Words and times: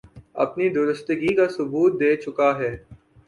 اپنی 0.43 0.65
درستگی 0.69 1.31
کا 1.37 1.45
ثبوت 1.55 1.91
دے 1.99 2.11
چکا 2.23 2.49
ہے 2.59 2.71